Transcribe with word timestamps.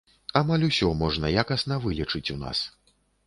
Амаль 0.39 0.63
усё 0.67 0.87
можна 1.01 1.31
якасна 1.43 1.77
вылечыць 1.85 2.25
у 2.37 2.41
нас. 2.47 2.65